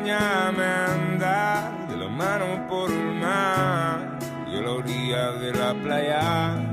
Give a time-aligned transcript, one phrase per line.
[0.00, 4.18] acompáñame a andar de la mano por el mar
[4.50, 6.66] y a la orilla de la playa.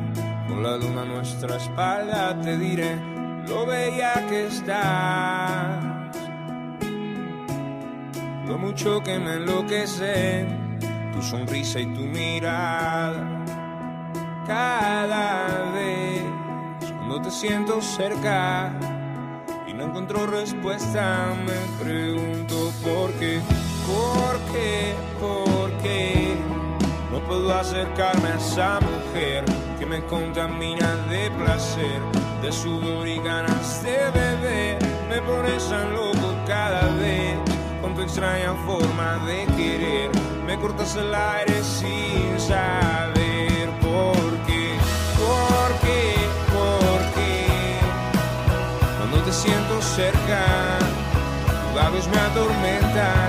[0.47, 2.95] Con la luna a nuestra espalda te diré
[3.47, 5.83] lo bella que estás,
[8.47, 10.45] lo mucho que me enloquece
[11.13, 13.43] tu sonrisa y tu mirada.
[14.45, 16.23] Cada vez
[16.97, 18.71] cuando te siento cerca
[19.77, 23.39] no encuentro respuesta, me pregunto por qué,
[23.85, 26.35] por qué, por qué
[27.11, 29.45] no puedo acercarme a esa mujer
[29.77, 32.01] que me contamina de placer,
[32.41, 34.79] de sudor y ganas de beber.
[35.09, 37.37] Me pones tan loco cada vez
[37.81, 40.09] con tu extraña forma de querer.
[40.45, 42.96] Me cortas el aire sin saber
[51.97, 53.26] labios me atormentan,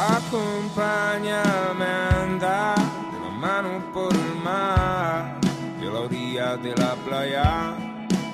[0.00, 2.78] Acompáñame a andar
[3.12, 5.38] de la mano por el mar
[5.78, 7.74] y a la orilla de la playa.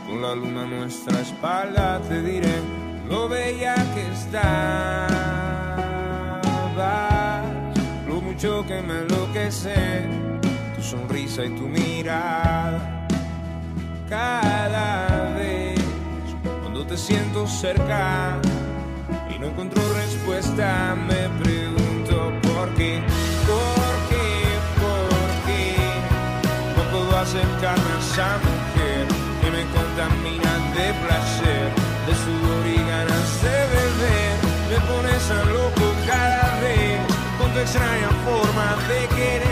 [0.06, 2.62] Con la luna a nuestra espalda te diré
[3.09, 5.10] lo bella que estabas,
[8.06, 10.06] lo mucho que me enloquece
[10.77, 13.09] tu sonrisa y tu mirada.
[14.09, 15.81] Cada vez
[16.62, 18.41] cuando te siento cerca
[19.36, 23.02] y no encuentro respuesta, me pregunto por qué,
[23.47, 24.24] por qué,
[24.80, 25.10] por
[25.44, 25.76] qué
[26.76, 29.06] no puedo acercarme a esa mujer
[29.42, 31.69] que me contamina de placer,
[32.06, 34.32] de sudor y ganas de beber.
[34.70, 37.00] Me pones tan loco cada vez
[37.38, 39.46] con tu extraña forma de querer,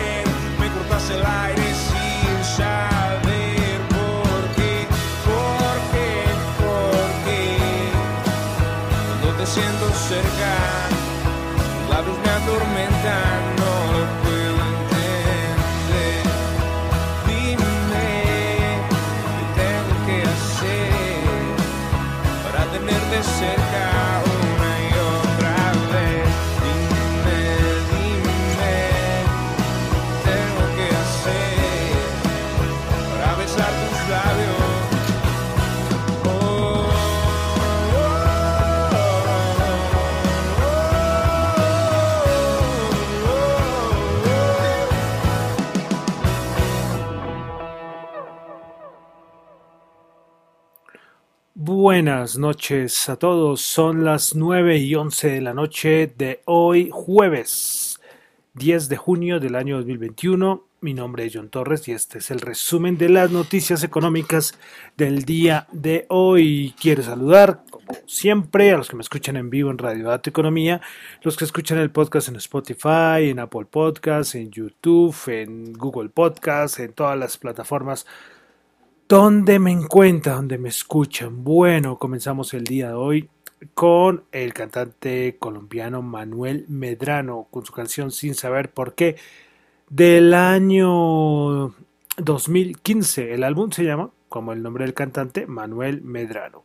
[51.85, 58.01] Buenas noches a todos, son las 9 y 11 de la noche de hoy jueves
[58.55, 60.65] 10 de junio del año 2021.
[60.81, 64.59] Mi nombre es John Torres y este es el resumen de las noticias económicas
[64.97, 66.75] del día de hoy.
[66.81, 70.81] Quiero saludar, como siempre, a los que me escuchan en vivo en Radio Dato Economía,
[71.21, 76.81] los que escuchan el podcast en Spotify, en Apple Podcasts, en YouTube, en Google Podcasts,
[76.81, 78.07] en todas las plataformas
[79.07, 80.37] ¿Dónde me encuentran?
[80.37, 81.45] ¿Dónde me escuchan?
[81.45, 83.29] Bueno, comenzamos el día de hoy
[83.75, 89.17] con el cantante colombiano Manuel Medrano con su canción Sin saber por qué
[89.91, 91.75] del año
[92.17, 93.35] 2015.
[93.35, 96.65] El álbum se llama, como el nombre del cantante, Manuel Medrano.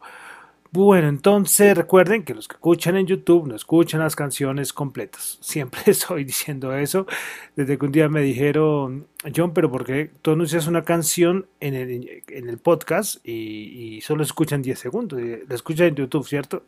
[0.71, 5.39] Bueno, entonces recuerden que los que escuchan en YouTube no escuchan las canciones completas.
[5.41, 7.07] Siempre estoy diciendo eso.
[7.55, 11.73] Desde que un día me dijeron, John, pero ¿por qué tú anuncias una canción en
[11.73, 15.19] el, en el podcast y, y solo escuchan 10 segundos?
[15.19, 16.61] La escuchan en YouTube, ¿cierto?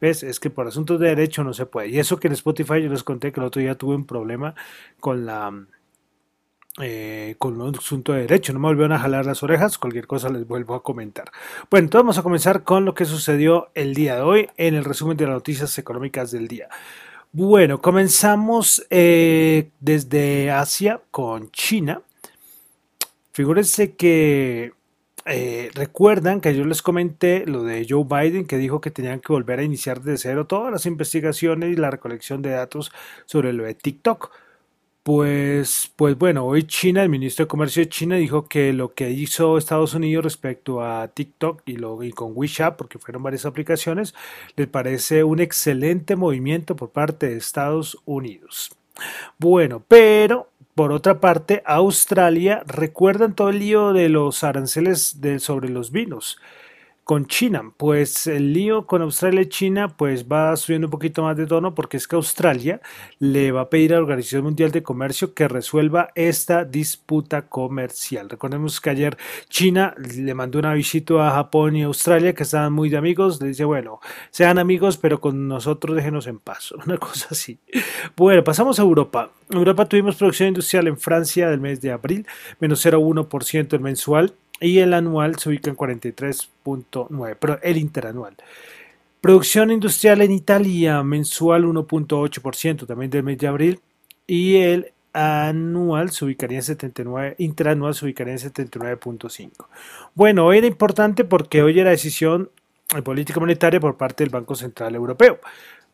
[0.00, 0.24] ¿Ves?
[0.24, 1.90] Es que por asuntos de derecho no se puede.
[1.90, 4.56] Y eso que en Spotify yo les conté que el otro día tuve un problema
[4.98, 5.52] con la
[6.80, 8.52] eh, con un asunto de derecho.
[8.52, 9.78] No me volvieron a jalar las orejas.
[9.78, 11.30] Cualquier cosa les vuelvo a comentar.
[11.70, 14.84] Bueno, entonces vamos a comenzar con lo que sucedió el día de hoy en el
[14.84, 16.68] resumen de las noticias económicas del día.
[17.32, 22.00] Bueno, comenzamos eh, desde Asia con China.
[23.32, 24.72] Figúrense que
[25.26, 29.30] eh, recuerdan que yo les comenté lo de Joe Biden que dijo que tenían que
[29.30, 32.90] volver a iniciar de cero todas las investigaciones y la recolección de datos
[33.26, 34.30] sobre lo de TikTok.
[35.08, 39.08] Pues, pues bueno, hoy China, el ministro de Comercio de China dijo que lo que
[39.10, 44.14] hizo Estados Unidos respecto a TikTok y, lo, y con WeChat, porque fueron varias aplicaciones,
[44.54, 48.70] les parece un excelente movimiento por parte de Estados Unidos.
[49.38, 55.90] Bueno, pero por otra parte, Australia, ¿recuerdan todo el lío de los aranceles sobre los
[55.90, 56.38] vinos?
[57.08, 57.72] Con China.
[57.78, 61.74] Pues el lío con Australia y China pues va subiendo un poquito más de tono
[61.74, 62.82] porque es que Australia
[63.18, 68.28] le va a pedir a la Organización Mundial de Comercio que resuelva esta disputa comercial.
[68.28, 69.16] Recordemos que ayer
[69.48, 73.40] China le mandó una visita a Japón y Australia que estaban muy de amigos.
[73.40, 74.00] Le dice, bueno,
[74.30, 76.72] sean amigos pero con nosotros déjenos en paz.
[76.86, 77.58] Una cosa así.
[78.18, 79.30] Bueno, pasamos a Europa.
[79.48, 82.26] En Europa tuvimos producción industrial en Francia del mes de abril,
[82.60, 88.34] menos 0,1% el mensual y el anual se ubica en 43.9, pero el interanual.
[89.20, 93.80] Producción industrial en Italia mensual 1.8% también del mes de abril
[94.26, 99.50] y el anual se ubicaría en 79, interanual se ubicaría en 79.5.
[100.14, 102.50] Bueno, hoy era importante porque hoy era decisión
[102.94, 105.40] de política monetaria por parte del Banco Central Europeo.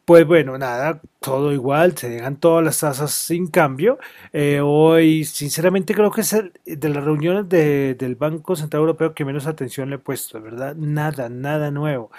[0.05, 3.99] Pues bueno, nada, todo igual, se dejan todas las tasas sin cambio.
[4.35, 9.25] Eh, hoy, sinceramente, creo que es el, de las reuniones del Banco Central Europeo que
[9.25, 10.77] menos atención le he puesto, ¿verdad?
[10.77, 12.11] Nada, nada nuevo,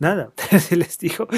[0.00, 0.32] nada.
[0.70, 1.28] Les dijo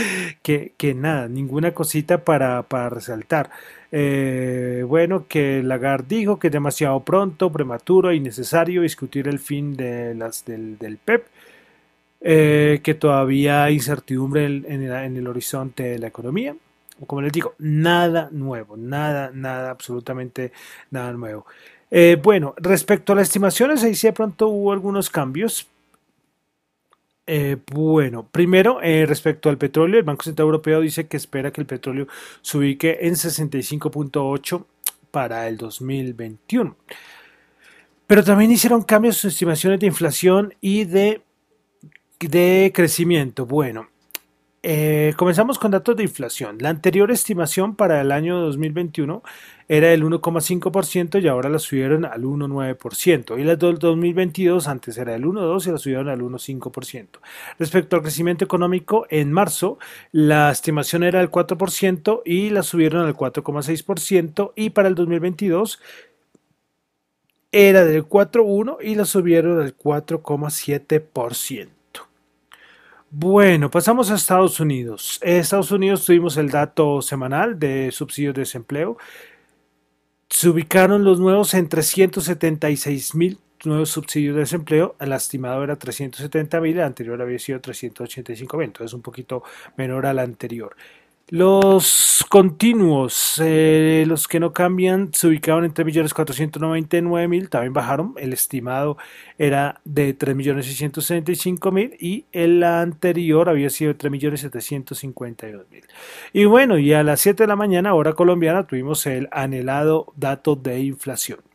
[0.43, 3.51] que, que nada, ninguna cosita para, para resaltar.
[3.93, 9.77] Eh, bueno, que Lagarde dijo que es demasiado pronto, prematuro y necesario discutir el fin
[9.77, 11.27] de las, del, del PEP.
[12.23, 16.55] Eh, que todavía hay incertidumbre en, el, horizonte de la economía.
[17.07, 20.53] Como les digo, nada nuevo, nada, nada, absolutamente
[20.91, 21.47] nada nuevo.
[21.91, 25.67] Eh, bueno, respecto a las estimaciones, ahí sí de pronto hubo algunos cambios.
[27.27, 31.67] Eh, bueno, primero, respecto al petróleo, el Banco Central Europeo dice que espera que el
[31.67, 32.07] petróleo
[32.43, 34.65] se ubique en 65.8
[35.11, 36.77] para el 2021.
[38.07, 41.23] Pero también hicieron cambios en sus estimaciones de inflación y de
[42.21, 43.47] de crecimiento.
[43.47, 43.89] Bueno,
[44.63, 46.59] eh, comenzamos con datos de inflación.
[46.61, 49.23] La anterior estimación para el año 2021
[49.69, 53.41] era del 1,5% y ahora la subieron al 1,9%.
[53.41, 57.09] Y la del 2022 antes era del 1,2% y la subieron al 1,5%.
[57.59, 59.79] Respecto al crecimiento económico, en marzo
[60.13, 65.81] la estimación era del 4% y la subieron al 4,6% y para el 2022
[67.53, 71.80] era del 4,1% y la subieron al 4,7%.
[73.13, 75.19] Bueno, pasamos a Estados Unidos.
[75.23, 78.99] En Estados Unidos tuvimos el dato semanal de subsidios de desempleo.
[80.29, 84.97] Se ubicaron los nuevos en 376 mil nuevos subsidios de desempleo.
[85.01, 89.43] El estimado era 370 mil, el anterior había sido 385 mil, entonces un poquito
[89.77, 90.77] menor al anterior.
[91.33, 98.15] Los continuos, eh, los que no cambian, se ubicaban en 3.499.000, también bajaron.
[98.17, 98.97] El estimado
[99.39, 105.85] era de 3.665.000 y el anterior había sido 3.752.000.
[106.33, 110.57] Y bueno, y a las 7 de la mañana, hora colombiana, tuvimos el anhelado dato
[110.57, 111.50] de inflación.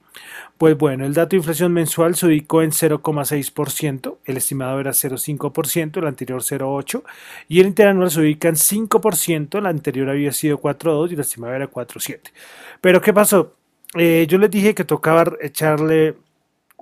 [0.57, 5.97] Pues bueno, el dato de inflación mensual se ubicó en 0,6%, el estimado era 0,5%,
[5.97, 7.03] el anterior 0,8%,
[7.49, 11.53] y el interanual se ubica en 5%, el anterior había sido 4,2% y el estimado
[11.53, 12.31] era 4,7%.
[12.79, 13.53] Pero ¿qué pasó?
[13.95, 16.15] Eh, yo les dije que tocaba echarle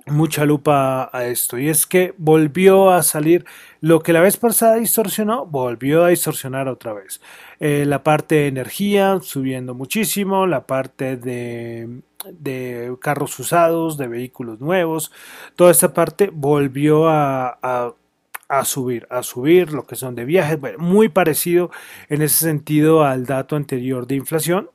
[0.06, 3.44] mucha lupa a esto y es que volvió a salir
[3.80, 7.22] lo que la vez pasada distorsionó volvió a distorsionar otra vez
[7.58, 14.60] eh, la parte de energía subiendo muchísimo la parte de, de, carros usados de vehículos
[14.60, 15.12] nuevos
[15.56, 17.58] toda esta parte volvió a,
[18.48, 21.70] a, subir a subir lo que son de viajes muy parecido
[22.08, 24.70] en ese sentido al dato anterior de inflación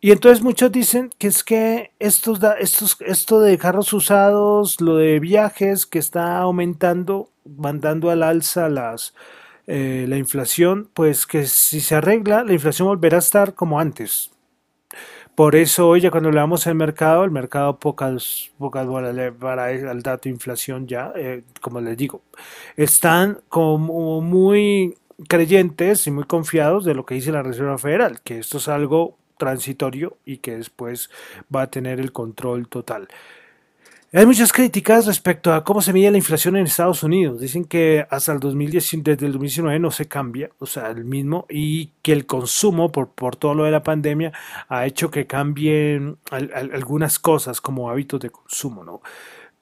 [0.00, 5.18] y entonces muchos dicen que es que estos, estos, esto de carros usados, lo de
[5.20, 9.14] viajes que está aumentando, mandando al alza las,
[9.66, 14.30] eh, la inflación, pues que si se arregla, la inflación volverá a estar como antes.
[15.36, 18.86] Por eso hoy ya cuando leamos el mercado, el mercado pocas, pocas
[19.38, 22.22] para el dato de inflación ya, eh, como les digo,
[22.74, 24.96] están como muy
[25.28, 29.18] creyentes y muy confiados de lo que dice la Reserva Federal, que esto es algo
[29.36, 31.10] transitorio y que después
[31.54, 33.08] va a tener el control total.
[34.12, 37.40] Hay muchas críticas respecto a cómo se mide la inflación en Estados Unidos.
[37.40, 41.44] Dicen que hasta el 2010, desde el 2019 no se cambia, o sea, el mismo,
[41.50, 44.32] y que el consumo por, por todo lo de la pandemia
[44.68, 49.02] ha hecho que cambien algunas cosas como hábitos de consumo, ¿no?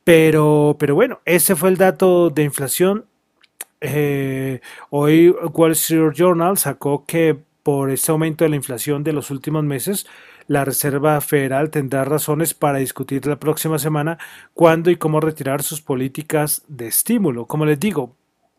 [0.04, 3.06] Pero, pero bueno, ese fue el dato de inflación.
[3.80, 4.60] Eh,
[4.90, 9.64] hoy Wall Street Journal sacó que por ese aumento de la inflación de los últimos
[9.64, 10.06] meses,
[10.46, 14.18] la Reserva Federal tendrá razones para discutir la próxima semana
[14.52, 17.46] cuándo y cómo retirar sus políticas de estímulo.
[17.46, 18.14] Como les digo,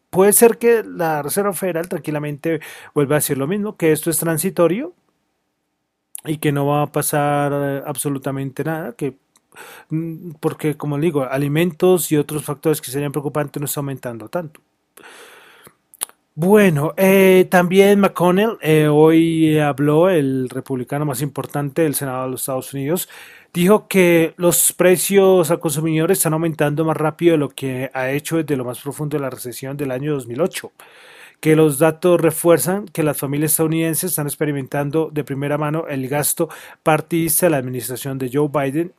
[0.10, 2.60] puede ser que la Reserva Federal tranquilamente
[2.94, 4.94] vuelva a decir lo mismo, que esto es transitorio
[6.26, 9.16] y que no va a pasar eh, absolutamente nada, que
[9.90, 14.62] mm, porque como digo, alimentos y otros factores que serían preocupantes no está aumentando tanto.
[16.38, 22.42] Bueno, eh, también McConnell, eh, hoy habló el republicano más importante del Senado de los
[22.42, 23.08] Estados Unidos,
[23.54, 28.36] dijo que los precios a consumidores están aumentando más rápido de lo que ha hecho
[28.36, 30.74] desde lo más profundo de la recesión del año 2008
[31.40, 36.50] que los datos refuerzan que las familias estadounidenses están experimentando de primera mano el gasto
[36.84, 38.94] partidista de la administración de Joe Biden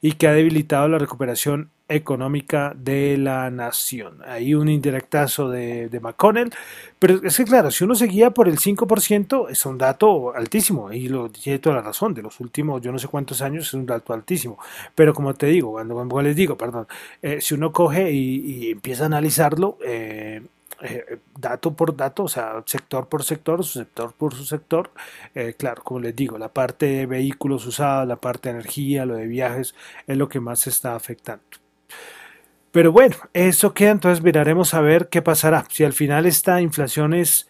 [0.00, 4.18] y que ha debilitado la recuperación económica de la nación.
[4.26, 6.52] Hay un indirectazo de, de, McConnell,
[6.98, 10.92] pero es que claro, si uno se guía por el 5%, es un dato altísimo,
[10.92, 13.74] y lo tiene toda la razón, de los últimos yo no sé cuántos años es
[13.74, 14.58] un dato altísimo,
[14.94, 16.86] pero como te digo, cuando, les digo, perdón,
[17.22, 20.42] eh, si uno coge y, y, empieza a analizarlo, eh,
[20.80, 24.92] eh, dato por dato, o sea, sector por sector, su sector por su sector.
[25.34, 29.16] Eh, claro, como les digo, la parte de vehículos usados, la parte de energía, lo
[29.16, 29.74] de viajes,
[30.06, 31.42] es lo que más se está afectando.
[32.70, 37.14] Pero bueno, eso queda, entonces miraremos a ver qué pasará, si al final esta inflación
[37.14, 37.48] es,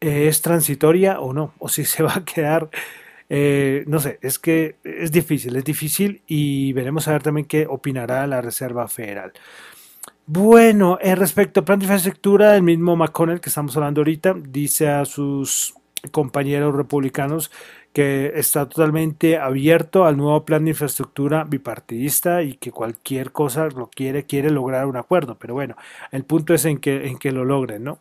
[0.00, 2.68] eh, es transitoria o no, o si se va a quedar,
[3.86, 8.26] no sé, es que es difícil, es difícil y veremos a ver también qué opinará
[8.26, 9.32] la Reserva Federal.
[10.32, 14.88] Bueno, en respecto al plan de infraestructura, el mismo McConnell que estamos hablando ahorita dice
[14.88, 15.74] a sus
[16.12, 17.50] compañeros republicanos
[17.92, 23.90] que está totalmente abierto al nuevo plan de infraestructura bipartidista y que cualquier cosa lo
[23.90, 25.36] quiere, quiere lograr un acuerdo.
[25.36, 25.74] Pero bueno,
[26.12, 27.98] el punto es en que, en que lo logren, ¿no?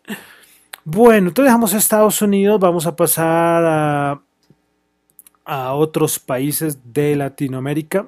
[0.85, 4.21] Bueno, entonces dejamos a Estados Unidos, vamos a pasar a,
[5.45, 8.05] a otros países de Latinoamérica.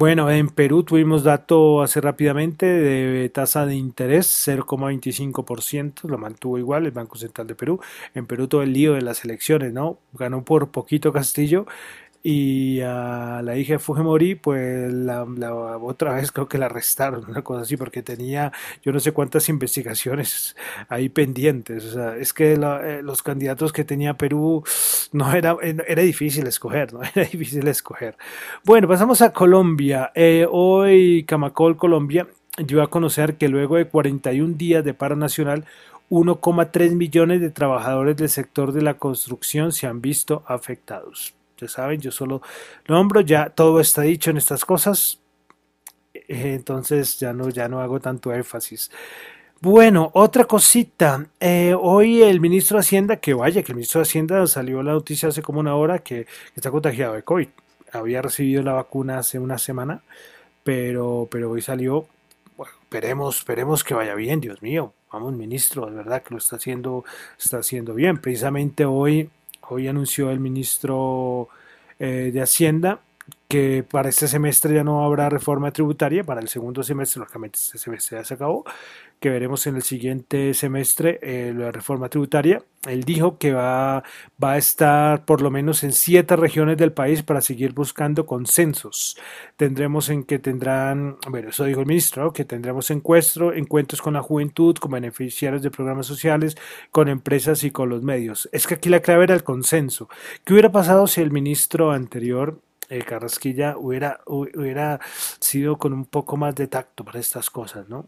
[0.00, 6.86] Bueno, en Perú tuvimos dato hace rápidamente de tasa de interés 0,25%, lo mantuvo igual
[6.86, 7.80] el Banco Central de Perú.
[8.14, 9.98] En Perú todo el lío de las elecciones, ¿no?
[10.14, 11.66] Ganó por poquito Castillo
[12.22, 15.24] y a la hija de Fujimori, pues la,
[15.80, 19.48] otra vez creo que la arrestaron, una cosa así, porque tenía yo no sé cuántas
[19.48, 20.54] investigaciones
[20.88, 21.84] ahí pendientes.
[21.86, 24.62] O sea, es que eh, los candidatos que tenía Perú
[25.12, 27.00] no era, eh, era difícil escoger, ¿no?
[27.14, 28.16] Era difícil escoger.
[28.64, 30.12] Bueno, pasamos a Colombia.
[30.14, 35.64] Eh, hoy Camacol, Colombia, dio a conocer que luego de 41 días de paro nacional,
[36.10, 41.34] 1,3 millones de trabajadores del sector de la construcción se han visto afectados
[41.68, 42.42] saben, yo solo
[42.88, 45.20] nombro, ya todo está dicho en estas cosas,
[46.14, 48.90] eh, entonces ya no, ya no hago tanto énfasis.
[49.62, 51.26] Bueno, otra cosita.
[51.38, 54.92] Eh, hoy el ministro de Hacienda, que vaya, que el ministro de Hacienda salió la
[54.92, 56.26] noticia hace como una hora que,
[56.56, 57.48] está contagiado de COVID.
[57.92, 60.02] Había recibido la vacuna hace una semana,
[60.64, 62.06] pero, pero hoy salió.
[62.56, 64.94] Bueno, esperemos, esperemos que vaya bien, Dios mío.
[65.12, 67.04] Vamos, ministro, de verdad que lo está haciendo,
[67.38, 68.16] está haciendo bien.
[68.16, 69.28] Precisamente hoy
[69.70, 71.48] Hoy anunció el ministro
[71.98, 73.02] eh, de Hacienda
[73.48, 77.78] que para este semestre ya no habrá reforma tributaria, para el segundo semestre, lógicamente este
[77.78, 78.64] semestre ya se acabó,
[79.18, 82.62] que veremos en el siguiente semestre eh, la reforma tributaria.
[82.88, 84.02] Él dijo que va,
[84.42, 89.18] va a estar por lo menos en siete regiones del país para seguir buscando consensos.
[89.56, 94.22] Tendremos en que tendrán, bueno, eso dijo el ministro, que tendremos encuentro, encuentros con la
[94.22, 96.56] juventud, con beneficiarios de programas sociales,
[96.90, 98.48] con empresas y con los medios.
[98.52, 100.08] Es que aquí la clave era el consenso.
[100.44, 105.00] ¿Qué hubiera pasado si el ministro anterior eh, Carrasquilla hubiera, hubiera
[105.38, 108.06] sido con un poco más de tacto para estas cosas, ¿no?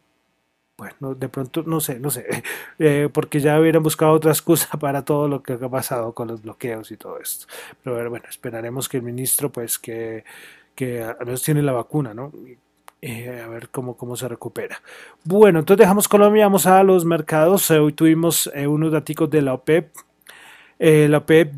[0.76, 2.26] Bueno, de pronto, no sé, no sé,
[2.80, 6.42] eh, porque ya hubieran buscado otra excusa para todo lo que ha pasado con los
[6.42, 7.46] bloqueos y todo esto.
[7.84, 10.24] Pero bueno, esperaremos que el ministro, pues, que,
[10.74, 12.32] que al menos tiene la vacuna, ¿no?
[13.00, 14.82] Eh, a ver cómo, cómo se recupera.
[15.24, 17.70] Bueno, entonces dejamos Colombia, vamos a los mercados.
[17.70, 19.92] hoy tuvimos unos datos de la OPEP
[20.78, 21.52] eh, la OPEP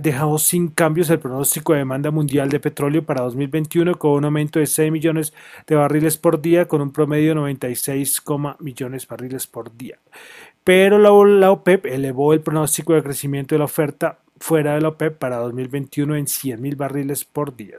[0.00, 4.58] dejó sin cambios el pronóstico de demanda mundial de petróleo para 2021 con un aumento
[4.58, 5.34] de 6 millones
[5.66, 8.22] de barriles por día con un promedio de 96,
[8.60, 9.98] millones de barriles por día.
[10.64, 15.18] Pero la, OPEP elevó el pronóstico de crecimiento de la oferta fuera de la OPEP
[15.18, 17.78] para 2021 en 100 mil barriles por día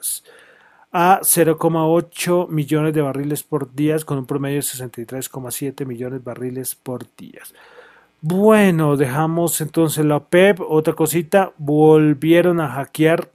[0.91, 6.75] a 0,8 millones de barriles por día con un promedio de 63,7 millones de barriles
[6.75, 7.41] por día.
[8.23, 10.59] Bueno, dejamos entonces la PEP.
[10.61, 13.31] Otra cosita, volvieron a hackear.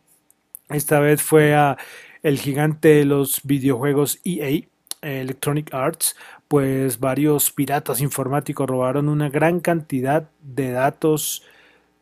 [0.69, 1.77] Esta vez fue a
[2.23, 4.63] el gigante de los videojuegos EA.
[5.03, 6.17] Electronic Arts,
[6.49, 11.45] pues varios piratas informáticos robaron una gran cantidad de datos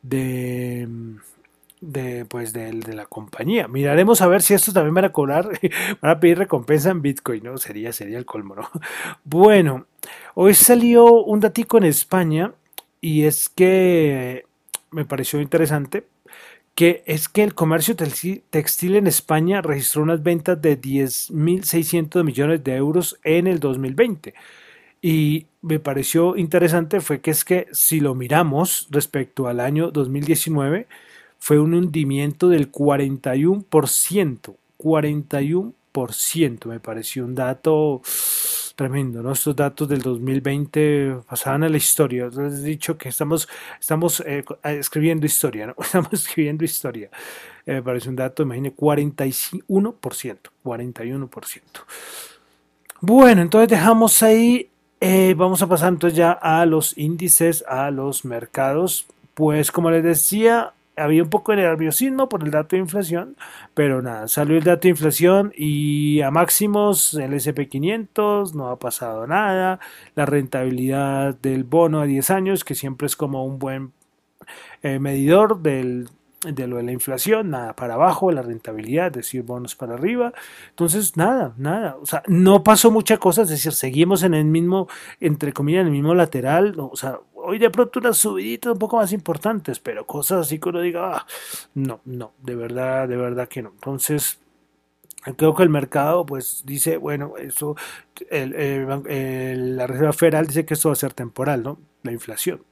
[0.03, 0.89] de,
[1.81, 3.69] de pues de, la compañía.
[3.69, 5.49] Miraremos a ver si estos también van a cobrar,
[6.01, 7.59] van a pedir recompensa en Bitcoin, ¿no?
[7.59, 8.71] Sería, sería el colmo, ¿no?
[9.25, 9.87] Bueno,
[10.35, 12.53] hoy salió un datico en España
[13.05, 14.47] y es que
[14.91, 16.07] me pareció interesante
[16.75, 22.77] que es que el comercio textil en España registró unas ventas de 10.600 millones de
[22.77, 24.33] euros en el 2020.
[25.03, 30.89] Y me pareció interesante fue que es que si lo miramos respecto al año 2019,
[31.39, 34.57] fue un hundimiento del 41%.
[34.79, 38.01] 41%, me pareció un dato
[38.75, 39.33] tremendo, ¿no?
[39.33, 42.27] Estos datos del 2020 pasaban a la historia.
[42.27, 43.49] Les he dicho que estamos,
[43.81, 45.75] estamos eh, eh, escribiendo historia, ¿no?
[45.81, 47.11] Estamos escribiendo historia.
[47.67, 50.39] Eh, parece un dato, imagínate, 41%.
[50.65, 51.61] 41%.
[53.01, 54.71] Bueno, entonces dejamos ahí.
[55.37, 59.07] vamos a pasar entonces ya a los índices, a los mercados.
[59.35, 63.37] Pues como les decía, había un poco de nerviosismo por el dato de inflación,
[63.75, 69.27] pero nada, salió el dato de inflación y a máximos el SP500 no ha pasado
[69.27, 69.81] nada,
[70.15, 73.93] la rentabilidad del bono a 10 años, que siempre es como un buen
[74.83, 76.09] eh, medidor del,
[76.43, 80.33] de lo de la inflación, nada para abajo, la rentabilidad, es decir, bonos para arriba.
[80.71, 81.97] Entonces, nada, nada.
[82.01, 84.89] O sea, no pasó mucha cosa, es decir, seguimos en el mismo,
[85.21, 86.75] entre comillas, en el mismo lateral.
[86.79, 90.69] O sea, hoy de pronto unas subiditas un poco más importantes, pero cosas así que
[90.69, 91.27] uno diga, ah,
[91.75, 93.71] no, no, de verdad, de verdad que no.
[93.71, 94.39] Entonces,
[95.37, 97.77] creo que el mercado pues dice, bueno, eso,
[98.31, 101.79] la Reserva Federal dice que esto va a ser temporal, ¿no?
[102.03, 102.63] La inflación.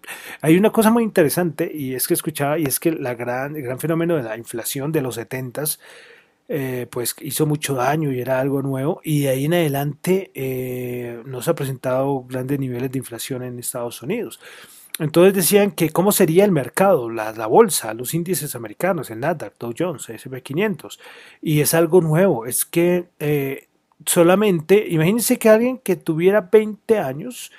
[0.42, 3.62] Hay una cosa muy interesante y es que escuchaba, y es que la gran, el
[3.62, 5.78] gran fenómeno de la inflación de los 70s,
[6.48, 9.00] eh, pues hizo mucho daño y era algo nuevo.
[9.04, 13.58] Y de ahí en adelante eh, no se ha presentado grandes niveles de inflación en
[13.58, 14.40] Estados Unidos.
[14.98, 19.72] Entonces decían que cómo sería el mercado, la, bolsa, los índices americanos, el Nasdaq, Dow
[19.76, 21.00] Jones, S&P 500
[21.40, 23.68] y es algo nuevo, es que eh,
[24.04, 27.52] solamente, imagínense que alguien que tuviera 20 años,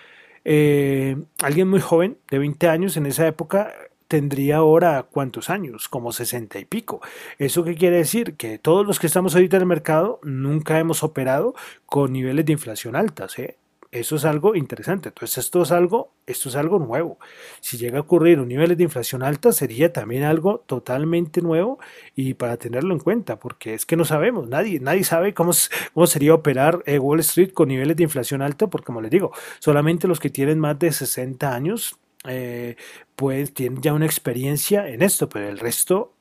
[0.45, 3.73] alguien muy joven de 20 años en esa época
[4.13, 7.01] tendría ahora cuántos años, como 60 y pico.
[7.39, 8.35] ¿Eso qué quiere decir?
[8.35, 11.55] Que todos los que estamos ahorita en el mercado nunca hemos operado
[11.87, 13.39] con niveles de inflación altas.
[13.39, 13.57] ¿eh?
[13.89, 15.09] Eso es algo interesante.
[15.09, 17.17] Entonces, esto es algo, esto es algo nuevo.
[17.59, 21.79] Si llega a ocurrir un nivel de inflación alta, sería también algo totalmente nuevo
[22.15, 25.53] y para tenerlo en cuenta, porque es que no sabemos, nadie, nadie sabe cómo,
[25.95, 29.31] cómo sería operar eh, Wall Street con niveles de inflación alta, porque como les digo,
[29.57, 32.75] solamente los que tienen más de 60 años eh,
[33.15, 36.13] pues tienen ya una experiencia en esto, pero el resto,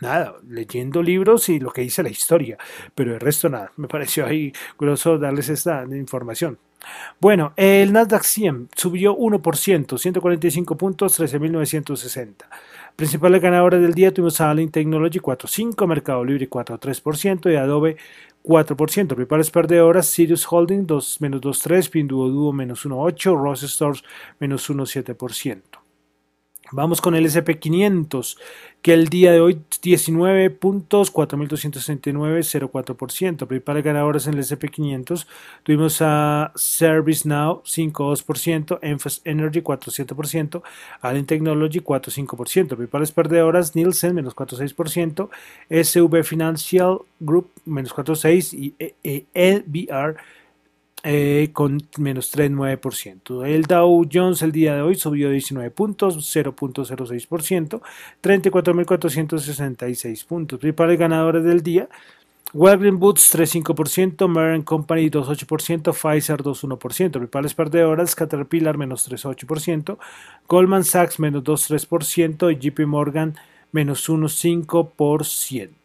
[0.00, 2.58] nada, leyendo libros y lo que dice la historia,
[2.94, 6.58] pero el resto nada, me pareció ahí grosso darles esta información.
[7.20, 12.34] Bueno, el Nasdaq 100 subió 1%, 145 puntos, 13.960.
[12.94, 17.96] Principales ganadores del día tuvimos a Allen Technology 4.5, Mercado Libre 4.3% y Adobe
[18.44, 19.06] 4%.
[19.08, 24.02] Principales perdedoras, Sirius Holding 2, menos 2.3, Pinduoduo menos 1.8, Ross Stores
[24.40, 25.87] menos 1.7%.
[26.70, 28.36] Vamos con el SP500,
[28.82, 33.46] que el día de hoy 19 puntos, 4.269, 0,4%.
[33.46, 35.26] Principales ganadores en el SP500
[35.62, 40.62] tuvimos a ServiceNow 5,2%, Enfas Energy 4,7%,
[41.00, 42.68] Allen Technology 4,5%.
[42.68, 45.30] Principales perdedoras Nielsen menos 4,6%,
[45.70, 48.74] SV Financial Group menos 4,6% y
[49.32, 50.16] EBR
[51.04, 53.46] eh, con menos 3,9%.
[53.46, 57.80] El Dow Jones el día de hoy subió 19 puntos, 0.06%,
[58.22, 60.58] 34.466 puntos.
[60.58, 61.88] Principales ganadores del día.
[62.54, 69.98] Walgreens Boots 3.5%, Merck Company 2.8%, Pfizer 2.1%, principales perdedoras Caterpillar menos 3.8%,
[70.48, 73.36] Goldman Sachs menos 2.3% y JP Morgan
[73.70, 75.77] menos 1.5%.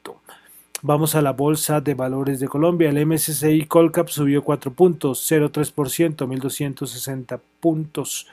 [0.85, 2.89] Vamos a la Bolsa de Valores de Colombia.
[2.89, 8.27] El MSCI Colcap subió 4 puntos, 0,3%, 1.260 puntos.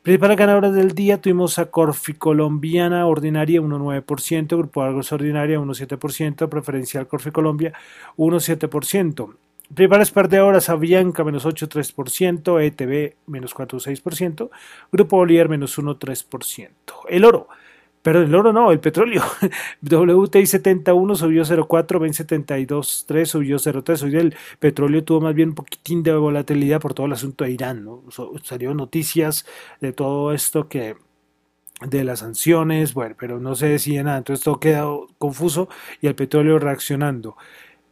[0.00, 7.06] Principales ganadoras del día tuvimos a Corfi Colombiana Ordinaria 1,9%, Grupo Argos Ordinaria 1,7%, Preferencial
[7.06, 7.74] Corfi Colombia
[8.16, 9.34] 1,7%.
[9.74, 14.48] Principales perdedoras Avianca menos 8,3%, ETB menos 4,6%,
[14.90, 16.70] Grupo Bolívar menos 1,3%.
[17.10, 17.48] El oro
[18.02, 19.22] pero el oro no, el petróleo.
[19.82, 24.02] WTI 71 subió 0,4, Ben 72, 3 subió 0,3.
[24.04, 27.50] Hoy el petróleo tuvo más bien un poquitín de volatilidad por todo el asunto de
[27.52, 27.84] Irán.
[27.84, 28.04] ¿no?
[28.42, 29.46] Salieron noticias
[29.80, 30.96] de todo esto que
[31.86, 34.18] de las sanciones, bueno, pero no se decía nada.
[34.18, 35.68] Entonces todo quedó confuso
[36.00, 37.36] y el petróleo reaccionando.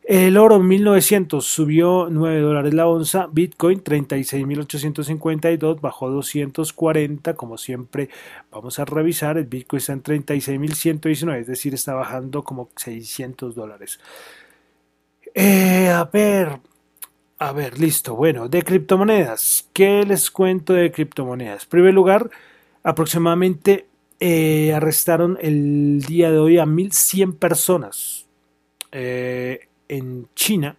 [0.08, 8.08] El oro 1900 subió 9 dólares la onza, Bitcoin 36.852 bajó 240, como siempre
[8.50, 14.00] vamos a revisar, el Bitcoin está en 36.119, es decir, está bajando como 600 dólares.
[15.34, 16.58] Eh, a ver,
[17.38, 21.64] a ver, listo, bueno, de criptomonedas, ¿qué les cuento de criptomonedas?
[21.64, 22.30] En primer lugar,
[22.82, 23.88] aproximadamente
[24.20, 28.24] eh, arrestaron el día de hoy a 1.100 personas.
[28.90, 30.76] Eh, en China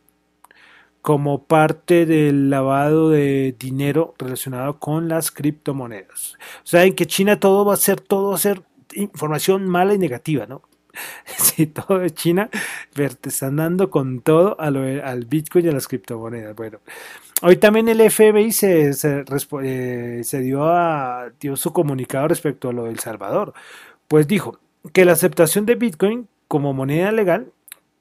[1.01, 6.37] como parte del lavado de dinero relacionado con las criptomonedas.
[6.63, 9.93] O sea, en que China todo va a ser, todo va a ser información mala
[9.93, 10.61] y negativa, ¿no?
[11.37, 12.49] Si todo de China,
[12.93, 16.55] te están dando con todo al Bitcoin y a las criptomonedas.
[16.55, 16.79] Bueno,
[17.41, 19.23] hoy también el FBI se, se,
[19.63, 23.53] eh, se dio, a, dio su comunicado respecto a lo del Salvador.
[24.07, 24.59] Pues dijo
[24.93, 27.51] que la aceptación de Bitcoin como moneda legal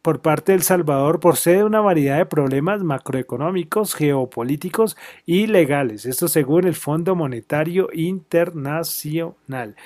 [0.03, 6.07] por parte de El Salvador procede una variedad de problemas macroeconómicos, geopolíticos y legales.
[6.07, 9.77] Esto según el Fondo Monetario Internacional.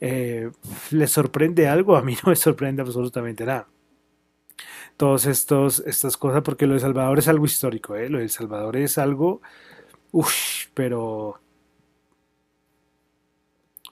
[0.00, 0.50] Eh,
[0.90, 1.96] ¿Les sorprende algo?
[1.96, 3.68] A mí no me sorprende absolutamente nada.
[4.96, 8.10] Todas estas cosas, porque lo de Salvador es algo histórico, ¿eh?
[8.10, 9.40] lo de Salvador es algo,
[10.12, 11.40] uff, pero,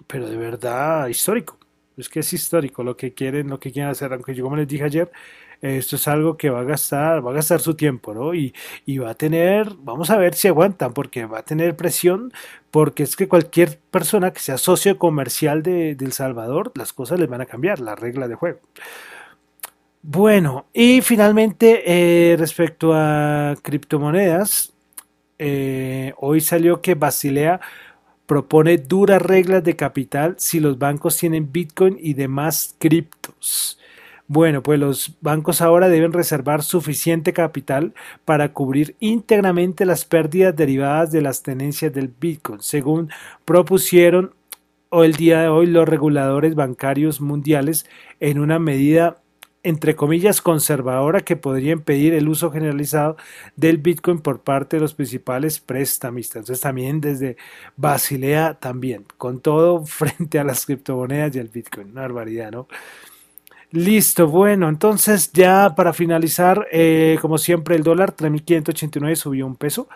[0.07, 1.59] pero de verdad histórico.
[1.97, 4.69] Es que es histórico lo que quieren, lo que quieren hacer, aunque yo como les
[4.69, 5.11] dije ayer,
[5.61, 8.35] esto es algo que va a gastar, va a gastar su tiempo, ¿no?
[8.35, 8.53] Y,
[8.99, 12.33] va a tener, vamos a ver si aguantan, porque va a tener presión,
[12.71, 17.29] porque es que cualquier persona que sea socio comercial de, El Salvador, las cosas les
[17.29, 18.61] van a cambiar, la regla de juego.
[20.03, 21.83] Bueno, y finalmente,
[22.33, 24.73] eh, respecto a criptomonedas,
[25.39, 27.61] eh, hoy salió que Basilea
[28.27, 33.79] propone duras reglas de capital si los bancos tienen Bitcoin y demás criptos.
[34.31, 37.95] Bueno, pues los bancos ahora deben reservar suficiente capital
[38.27, 43.11] para cubrir íntegramente las pérdidas derivadas de las tenencias del Bitcoin, según
[43.47, 44.35] propusieron
[44.93, 47.87] el día de hoy los reguladores bancarios mundiales
[48.21, 49.23] en una medida
[49.63, 53.17] entre comillas conservadora que podría impedir el uso generalizado
[53.57, 56.41] del Bitcoin por parte de los principales prestamistas.
[56.41, 57.37] Entonces también desde
[57.77, 61.91] Basilea también, con todo frente a las criptomonedas y el Bitcoin.
[61.91, 62.69] Una barbaridad, ¿no?
[63.71, 69.89] Listo, bueno, entonces ya para finalizar, eh, como siempre, el dólar 3.589 subió un peso.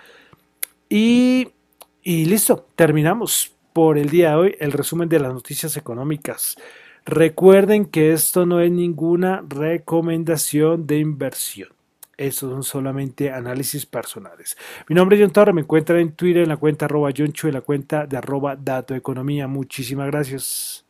[0.91, 1.49] Y,
[2.03, 6.57] y listo, terminamos por el día de hoy el resumen de las noticias económicas.
[7.07, 11.71] Recuerden que esto no es ninguna recomendación de inversión.
[12.19, 14.57] Estos son solamente análisis personales.
[14.87, 17.55] Mi nombre es John Torre, me encuentran en Twitter en la cuenta arroba John en
[17.55, 19.49] la cuenta de arroba Dato Economía.
[19.49, 20.82] Muchísimas gracias.